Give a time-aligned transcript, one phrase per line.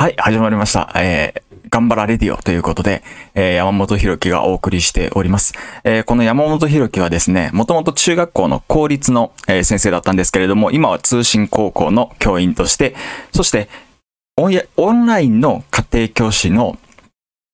[0.00, 0.90] はい、始まりました。
[0.96, 3.02] えー、頑張らレディオということで、
[3.34, 5.52] えー、山本博樹がお送りしております。
[5.84, 12.96] えー、この山本博樹はですね、もともと中学校の公立の、え、先生だったんですけれども、今は通信高校の教員として、
[13.34, 13.68] そして
[14.38, 14.48] オ
[14.90, 16.78] ンラインの家庭教師の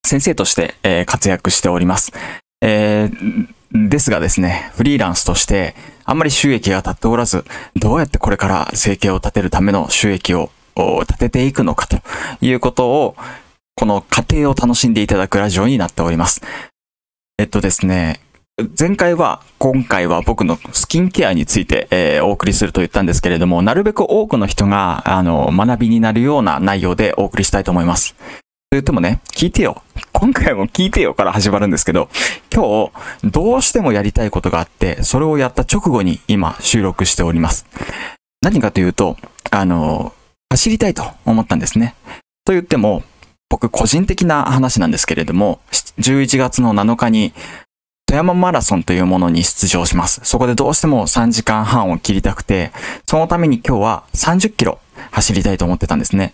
[0.07, 2.13] 先生として、え、活躍しております。
[2.63, 3.11] え、
[3.73, 5.75] ですがですね、フリーランスとして、
[6.05, 7.45] あんまり収益が立っておらず、
[7.75, 10.51] どうやってこれから生計を立てるための収益を
[11.01, 11.99] 立てていくのかと
[12.41, 13.17] いうことを、
[13.75, 16.43] この過程を楽しんでいただくラジオになっております。
[17.39, 18.21] えっとですね、
[18.79, 28.15] 前回は、今回は僕のスキンケアについて、えー、お送りすると言ったんですけれども、なるべく多くの人が、あの、学びになるような内容でお送りしたいと思います。
[28.15, 28.20] と
[28.73, 29.83] 言ってもね、聞いてよ。
[30.12, 32.09] 今回も聞いてよから始まるんですけど、
[32.51, 32.91] 今
[33.23, 37.67] 日、どうしてもやりたいことがあって、それをやった直後に今収録しております。
[38.41, 39.19] 何かというと、
[39.51, 40.15] あの、
[40.56, 41.95] 走りたいと思ったんですね。
[42.46, 43.02] と言っても、
[43.51, 45.60] 僕個人的な話なんですけれども、
[45.98, 47.33] 11月の7日に
[48.06, 50.22] 富山マラソンというものに出場します。
[50.25, 52.72] そこでどうしても3時間半を切りたくて、
[53.06, 54.78] そのために今日は30キロ
[55.11, 56.33] 走りたいと思ってたんですね。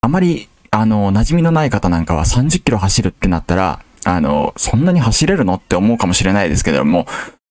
[0.00, 7.06] あまり、あの、馴染みのない方なんかは30キロ走るってなったら、あの、そんなに走れるのって思うかもしれないですけれども、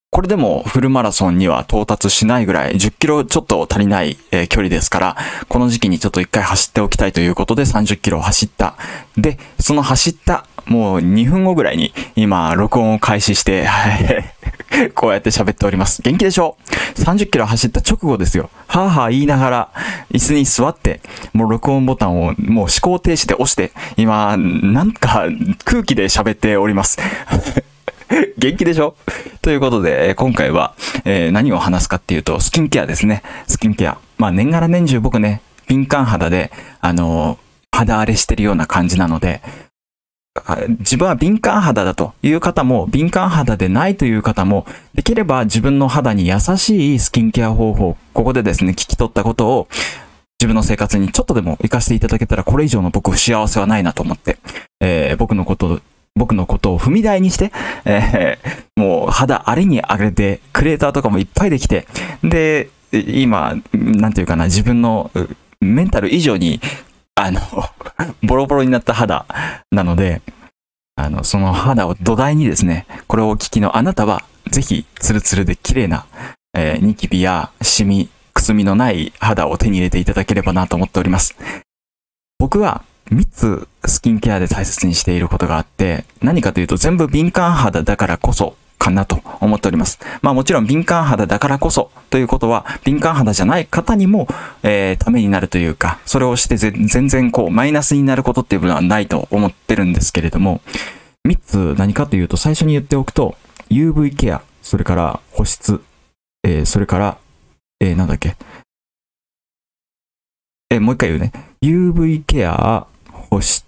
[0.09, 5.17] これでもフルマラソンには到達しないぐらい10キロちょっと足りない、え距離ですから、
[5.49, 8.75] この時期にちょっと一回走っておきたいということで30キロ走った。
[9.17, 13.89] で、その走ったもう2分後ぐらいに今録音を開始して、は
[14.87, 16.01] いこうやって喋っております。
[16.01, 16.57] 元気でしょ
[16.95, 18.49] ?30 キロ走った直後ですよ。
[18.67, 19.69] はぁはぁ言いながら
[20.11, 21.01] 椅子に座って、
[21.33, 25.25] もう録音ボタンをもう思考停止で押して、今、なんか
[25.65, 26.97] 空気で喋っております。
[28.37, 28.95] 元気でしょ？
[29.41, 30.73] ということで、今回は、
[31.05, 33.21] えー、何を話すかっていうと、スキンケアですね。
[33.47, 33.97] スキンケア。
[34.17, 39.41] まあ、年がら年中僕ね、敏感肌で、あのー、肌荒れしてるような感じなので、
[40.79, 49.67] 自分は敏感肌だという方も、敏感肌でないという方も、できれば自分の肌に優しいスキンケア方法、ここでですね、聞き取ったことを、
[50.39, 54.37] 自分の生活にちょっとでも活かしていただけたら、これ以上の僕幸せはないなと思って、
[54.79, 55.81] えー、僕のこと
[56.17, 57.51] 僕のことを踏み台にして、
[57.85, 61.87] えー、もう肌荒れに荒れて、クレーターとかもいっぱいできて、
[62.23, 65.11] で、今、なんていうかな、自分の
[65.61, 66.59] メンタル以上に、
[67.15, 67.41] あの、
[68.23, 69.25] ボロボロになった肌
[69.71, 70.21] なので、
[70.95, 76.05] あの、その肌を土台にですね、これをお聞きのあなたは、ぜひ、ツルツルで綺麗な、
[76.53, 81.35] えー、ニキビやシミ、くすみのない肌を手に入れていただければなと思っております。
[82.39, 89.99] 僕は、3つスキンケアで大切にしていることがあって、何かというと全部敏感肌だからこそかなと思っております。
[90.21, 94.27] まあもちろん敏感肌だからこそということは、敏感肌じゃない方にも、
[94.63, 100.61] えー、ためになるというか、それをして全然こう、マイナスになることっていうのはないと思ってるんですけれども、
[101.27, 103.35] 3つ何かというと最初に言っておくと、
[103.69, 105.81] UV ケア、それから保湿、
[106.43, 107.17] えー、それから、
[107.79, 108.37] えー、なんだっけ、
[110.69, 111.31] えー、もう一回言うね。
[111.61, 112.87] UV ケア、
[113.29, 113.65] 保湿、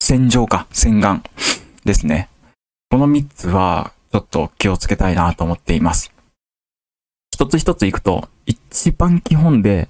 [0.00, 1.22] 洗浄か、洗顔
[1.84, 2.28] ですね。
[2.90, 6.12] この3つは、ちょっと気をつけたいなと思っています。
[7.32, 9.88] 一つ一ついくと、一番基本で、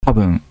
[0.00, 0.42] 多分、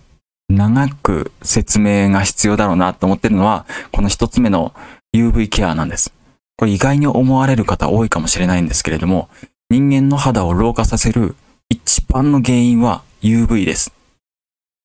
[0.48, 4.72] 長く説明が必要だろうなと思ってるのは、この一つ目の
[5.14, 6.14] UV ケアなんです。
[6.56, 9.28] これ意外に思われる方多いかもしれないんですけれども、
[9.68, 11.36] 人間の肌を老化させる
[11.68, 13.92] 一番の原因は UV です。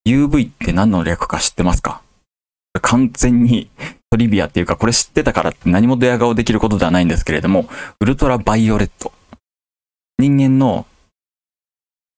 [0.05, 2.01] UV って何の略か知ってますか？
[2.81, 3.69] 完全に
[4.11, 7.67] トリビアっていうか、これ知ってたからって何もドヤ顔できることではないんですけれども、
[7.99, 9.11] ウルトラバイオレット。
[10.17, 10.85] 人間の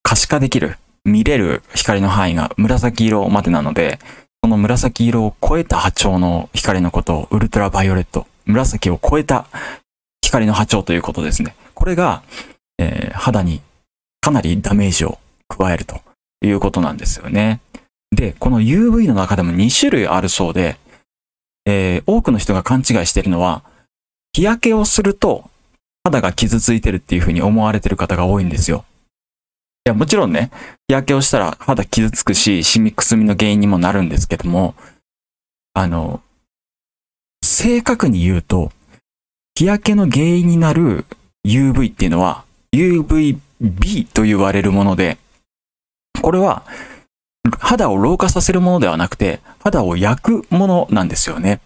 [0.03, 3.99] 可視化できる、見れる光の範囲が紫色までなので、
[4.43, 8.27] その紫色を超えた波長の光のことをウルトラバイオレット。
[8.45, 9.47] 紫を超えた
[10.21, 11.55] 光の波長ということですね。
[11.73, 12.21] これが、
[12.77, 13.61] えー、肌に
[14.21, 16.01] かなりダメージを加えると
[16.41, 17.59] いうことなんですよね。
[18.11, 20.77] で、この UV の中でも2種類あるそうで、
[21.65, 23.63] えー、多くの人が勘違いしてるのは、
[24.33, 25.49] 日焼けをすると
[26.03, 28.85] 肌が傷ついてるっていう風に思われてる方が多いんですよ。
[29.85, 30.51] いや、もちろんね、
[30.87, 34.75] 日焼けをしたら肌傷つくし、シミくすみの原因にもなるんですけども、
[35.73, 36.21] あの、
[37.43, 38.71] 正確に言うと、
[39.55, 41.05] 日焼けの原因になる
[41.45, 45.17] UV っていうのは UVB と言われるもので、
[46.21, 46.63] これは
[47.51, 51.59] 肌を老化させるものではなくて、肌を焼くものなんですよね。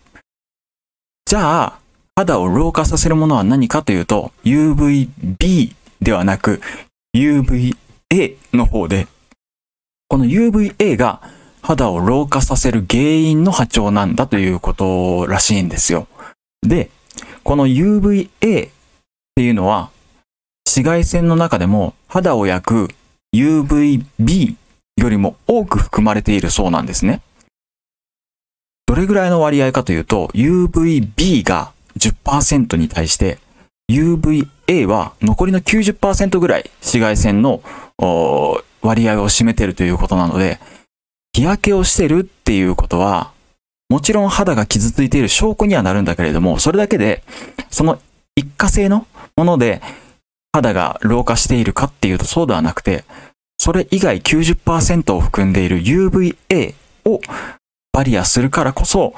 [1.25, 1.79] じゃあ、
[2.15, 6.61] 肌を老化させるものは何かというと、UVB ではなく、
[7.15, 7.75] UVA
[8.53, 9.07] の方で、
[10.07, 11.21] この UVA が
[11.61, 16.07] 肌を老化させる原因の波長なんだということらしいんですよ。
[16.61, 16.89] で、
[17.43, 18.69] この UVA っ
[19.35, 19.89] ていうのは、
[20.65, 22.87] 紫外線の中でも肌を焼く
[23.35, 24.55] UVB
[24.97, 27.21] よりも多く含まれているそうなんですね。
[28.85, 33.39] どれぐらいの割合かというと、UVB が10%に対して、
[33.89, 37.61] UVA は残りの90%ぐらい紫外線の
[38.81, 40.59] 割合を占めているということなので、
[41.33, 43.31] 日焼けをしてるっていうことは、
[43.89, 47.23] もちろん肌が傷ついている証拠にはなるんだけれども、それだけで、
[47.69, 47.99] その
[48.35, 49.81] 一過性のもので
[50.53, 53.03] 肌が老化しているかっていうとそうではなくて、
[53.61, 56.73] それ以外90%を含んでいる UVA
[57.05, 57.21] を
[57.93, 59.13] バリアするからこそ、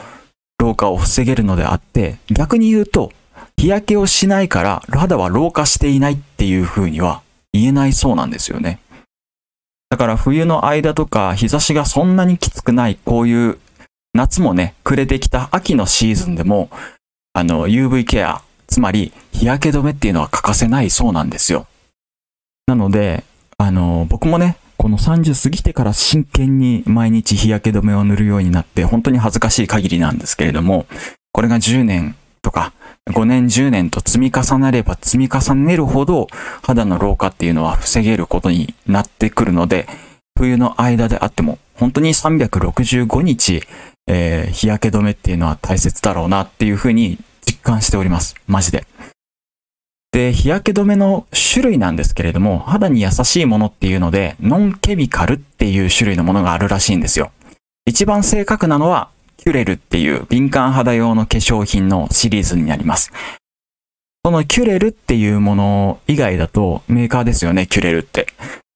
[0.59, 3.13] 老化を防げるのであって、逆に言うと、
[3.55, 7.21] 日焼けをしないから肌は老化していないっていう風には
[7.53, 8.81] 言えないそうなんですよね。
[9.89, 13.59] だから冬の間とか日差しがそんなにきつくないこういう
[14.13, 16.69] 夏もね、暮れてきた秋のシーズンでも、
[17.31, 21.65] あの UV ケア、つまり日焼け止めっていうのは欠かせないそうなんですよ。
[22.67, 23.23] なので、
[23.63, 30.85] あの、僕もね、この30過ぎてから真剣に毎日日焼け止めを塗るようになって、本当に恥ずかしい限りなんですけれども、
[31.31, 32.73] これが10年とか
[33.09, 36.27] 5年10年と積み重なれば積み重ねるほど
[36.61, 39.87] 肌の老化っていうのは防げることになってくるので、
[40.37, 43.63] 冬の間であっても本当に365日、
[44.07, 48.35] えー、日焼け止めっていうのは大切だろうなっていうふうに実感しております。
[48.45, 48.85] マジで。
[50.13, 57.31] で、日焼け止めの種類なんですけれども、肌に優しいものっていうので、ノンケミカルっていう種類のものがあるらしいんですよ。
[57.85, 63.11] 一番正確なのは、キュレルっていう敏感肌用の化粧品のシリーズになります。
[64.23, 68.27] そのキュレルっていうもの以外だと、メーカーですよね、キュレルって。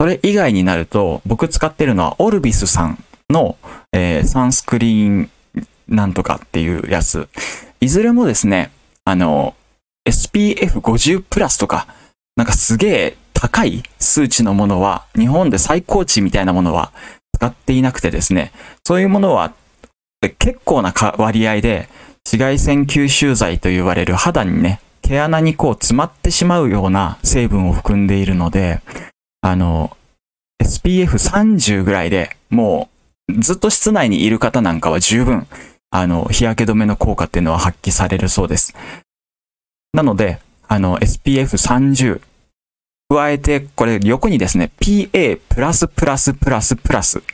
[0.01, 3.57] それ以外になると、僕使ってるのはオルビスさんの、
[3.93, 5.29] えー、サンスクリーン
[5.87, 7.29] なんとかっていうやつ。
[7.79, 8.71] いずれもですね、
[9.05, 9.53] あの、
[10.07, 11.87] SPF50 プラスとか、
[12.35, 16.91] なんかすげえ高い数値のものは、日本で最高値みたいなものは
[17.35, 18.51] 使っていなくてですね、
[18.85, 19.53] そういうものは
[20.39, 21.89] 結構な割合で
[22.25, 28.81] 紫外線吸収剤と言われる肌にね、毛穴にこう詰まってしまうような成分を含んでいるので、
[29.41, 29.95] あの、
[30.61, 32.89] SPF30 ぐらいでも
[33.29, 35.47] うずっと室内にいる方なんかは十分、
[35.91, 38.73] あの、日焼け止めの効果っていうのは発揮されるそうです。
[39.97, 42.21] なので、あの、SPF30、
[43.09, 45.39] 加えて、これ横にですね、PA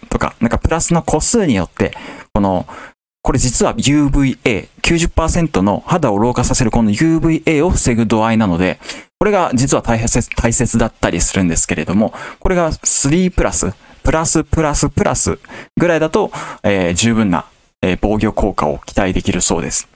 [0.08, 1.92] とか、なんかプラスの個数によって、
[2.34, 2.66] この、
[3.22, 8.80] これ実は UVA、90%の肌を老化させるこの UVA を防ぐ度合いなので、
[9.20, 13.74] これが実は大切、大切だったりするんですけれども、これが3プラス、
[14.04, 15.38] プラスプラスプラス
[15.76, 16.32] ぐらいだと、
[16.64, 17.46] えー、十分な、
[17.82, 19.90] えー、防御効果を期待できるそうです。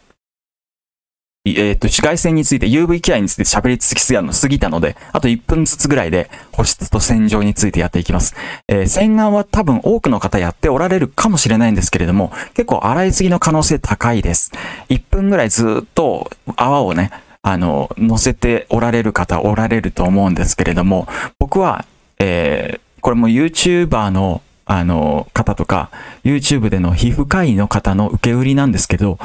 [1.57, 8.35] えっ、と、紫外線について UV ケアについて喋り続きすぎたので、あと1分ずつぐらいで保湿と洗浄についてやっていきます。
[8.67, 14.51] えー、洗顔は多分多くの方やっておられるかもしれないんですけれども、結構洗いすぎの可能性高いです。
[14.89, 17.11] 1分ぐらいずっと泡をね、
[17.41, 21.07] あの、乗せておられる方おられると思うんですけれども、
[21.39, 21.85] 僕は、
[22.19, 25.89] えー、これも YouTuber のあの、方とか、
[26.25, 29.17] YouTube での皮膚科医の方の受け売りなんですけど、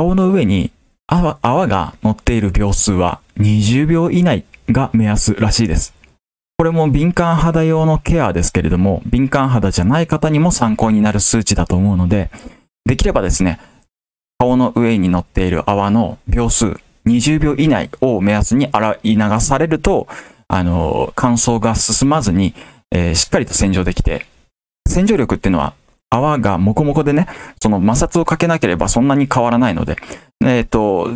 [0.00, 0.72] 顔の上に
[1.06, 5.92] 泡泡が乗っている秒数は20秒以内が目安らしいです。
[6.56, 12.30] これも敏感肌用のケアですけれども、敏感肌じゃない方にも参考になる数値だと思うので、
[12.86, 13.60] できればですね、
[14.38, 20.08] 顔の上に乗っている泡の秒数20秒以内を目安に洗い流されると、
[20.48, 22.54] あの、乾燥が進まずに、
[22.90, 24.24] えー、しっかりと洗浄できて、
[24.88, 25.74] 洗浄力っていうのは
[26.10, 27.28] 泡がモコモコでね、
[27.62, 29.96] その摩擦をかけなければそんなに変わらないので、
[30.42, 31.08] えっ、ー、と、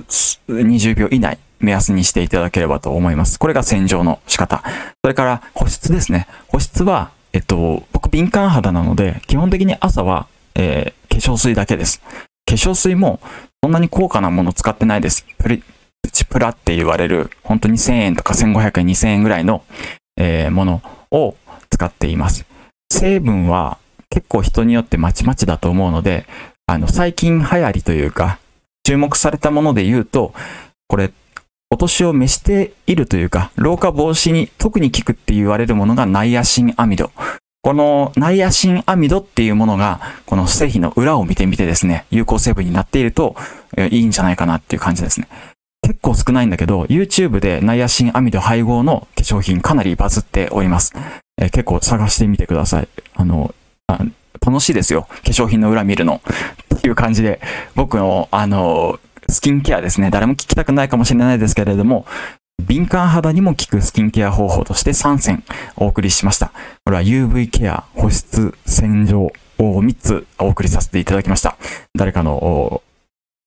[0.49, 3.39] 20秒以内目安にしていただければと思います。
[3.39, 4.63] これが洗浄の仕方。
[5.03, 6.29] それから保湿ですね。
[6.49, 12.01] 保湿は、えっと、僕敏感肌なので、基本的に朝は、えー、化粧水だけです。
[12.47, 13.21] 化粧水も
[13.63, 15.27] そんなに高価なもの使ってないです。
[15.39, 15.63] プリ、
[16.03, 19.65] プチプラって言われる、本当に1000円とか1500円、2000円ぐらいの、
[20.17, 21.35] えー、ものを
[21.71, 22.45] 使っています。
[22.93, 23.79] 成分は
[24.15, 26.25] 結構人によってまちまちだと思うので、
[26.67, 28.39] あの、最近流行りというか、
[28.85, 30.33] 注目されたもので言うと、
[30.87, 31.11] これ、
[31.69, 37.11] お年を召しているというか、老化防止に特に効くって言われるものがナイアシンアミド。
[37.63, 43.35] このナイアシンアミドっていうものが、この製品の裏を見てみてですね、有効成分になっていると
[43.77, 45.27] いいんじゃないかなっていう感じですね。
[45.83, 50.93] 結構少ないんだけど、YouTube でナイアシンアミド配合の化粧品かなりバズっております。
[51.37, 52.89] えー、結構探してみてください。
[53.15, 53.53] あの、
[54.45, 55.03] 楽しいですよ。
[55.03, 56.21] 化粧品の裏見るの。
[56.75, 57.41] っていう感じで、
[57.75, 60.11] 僕の、あの、スキンケアですね。
[60.11, 62.07] 誰も聞きたくないかもしれないですけれども、
[62.63, 65.43] 敏感肌にも効くスキンケア方法として3選
[65.77, 66.53] お送りしました。
[66.85, 71.57] これは UV ケア、保湿、洗浄を3つお送りさせていただきました。
[71.95, 72.83] 誰かの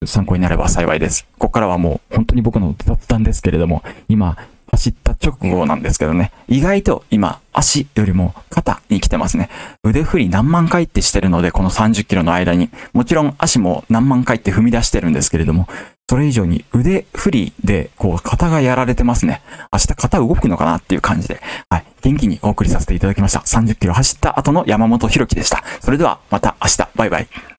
[0.05, 1.25] 参考になれば幸いです。
[1.37, 4.37] ここからはもう本当に僕の雑談ですけれども、今
[4.71, 9.49] 走った直後なんですけどね、意外と今足よりも肩に来てますね。
[9.83, 15.67] 腕振り何万回ってしてるので、この30キロの間に、もちろん足も何万回って踏み出してるんですけれども、
[16.09, 19.41] それ以上に腕振りで、こう、肩がやられてますね。
[19.73, 21.85] 明日肩動くのかなっていう感じで、はい。
[22.01, 23.39] 元気にお送りさせていただきました。
[23.39, 25.63] 30キロ走った後の山本博樹でした。
[25.81, 26.87] それではまた明日。
[26.95, 27.56] バイバイ。